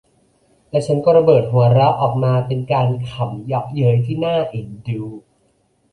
[0.69, 5.03] และฉันก็ระเบิดหัวเราะออกมา เป็นการขำเยาะเย้ยที่น่าเอ็นดู